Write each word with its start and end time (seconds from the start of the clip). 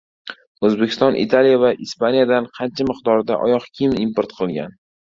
O‘zbekiston 0.69 1.17
Italiya 1.25 1.59
va 1.65 1.71
Ispaniyadan 1.87 2.49
qancha 2.57 2.91
miqdorda 2.91 3.41
oyoq 3.49 3.71
kiyim 3.71 3.99
import 4.09 4.39
qilgan? 4.43 4.79